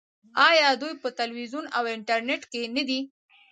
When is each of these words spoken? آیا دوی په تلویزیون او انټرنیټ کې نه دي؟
آیا 0.49 0.69
دوی 0.81 0.93
په 1.01 1.09
تلویزیون 1.19 1.65
او 1.77 1.83
انټرنیټ 1.95 2.41
کې 2.51 2.61
نه 2.75 2.83
دي؟ 2.89 2.99